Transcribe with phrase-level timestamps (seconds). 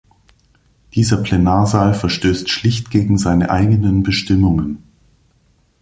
[0.95, 4.81] Dieser Plenarsaal verstößt schlicht gegen seine eigenen Bestimmungen.